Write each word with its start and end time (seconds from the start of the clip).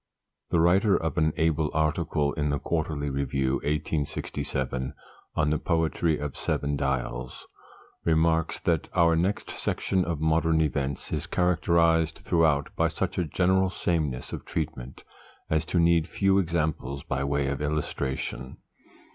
_The 0.49 0.59
writer 0.59 0.97
of 0.97 1.19
an 1.19 1.31
able 1.37 1.69
article 1.75 2.33
in 2.33 2.49
the 2.49 2.57
Quarterly 2.57 3.11
Review, 3.11 3.57
1867, 3.57 4.95
on 5.35 5.49
"The 5.51 5.59
Poetry 5.59 6.17
of 6.17 6.35
Seven 6.35 6.75
Dials," 6.75 7.45
remarks 8.03 8.59
that 8.61 8.89
'Our 8.93 9.15
next 9.15 9.51
section 9.51 10.03
of 10.03 10.19
'Modern 10.19 10.59
Events' 10.59 11.13
is 11.13 11.27
characterised 11.27 12.17
throughout 12.17 12.75
by 12.75 12.87
such 12.87 13.19
a 13.19 13.25
general 13.25 13.69
sameness 13.69 14.33
of 14.33 14.43
treatment 14.43 15.03
as 15.51 15.65
to 15.65 15.77
need 15.79 16.07
few 16.07 16.39
examples 16.39 17.03
by 17.03 17.23
way 17.23 17.45
of 17.45 17.61
illustration. 17.61 18.57